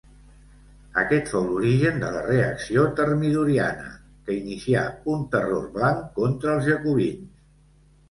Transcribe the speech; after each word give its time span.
Aquest 1.01 1.29
fou 1.33 1.45
l'origen 1.49 1.99
de 2.05 2.09
la 2.15 2.23
reacció 2.29 2.87
termidoriana, 3.01 3.93
que 4.25 4.41
inicià 4.41 4.89
un 5.17 5.25
Terror 5.37 5.71
Blanc 5.81 6.05
contra 6.21 6.57
els 6.59 6.71
jacobins. 6.75 7.43